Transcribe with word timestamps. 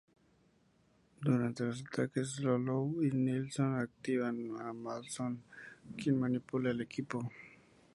Durante 1.21 1.63
los 1.63 1.83
ataques, 1.83 2.29
Solow 2.29 3.03
y 3.03 3.11
Nilson 3.11 3.75
activan 3.75 4.59
a 4.59 4.73
Maddox, 4.73 5.19
quien 5.95 6.19
manipula 6.19 6.71
el 6.71 6.81
equipo. 6.81 7.29